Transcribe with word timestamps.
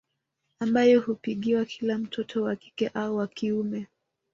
Ambayo 0.59 1.01
hupigiwa 1.01 1.65
kila 1.65 1.97
mtoto 1.97 2.43
wa 2.43 2.55
kike 2.55 2.87
au 2.87 3.15
wa 3.17 3.27
kiume 3.27 3.87